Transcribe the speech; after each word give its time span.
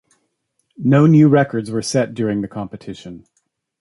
No 0.79 1.05
new 1.05 1.27
records 1.29 1.69
were 1.69 1.83
set 1.83 2.15
during 2.15 2.41
the 2.41 2.47
competition. 2.47 3.27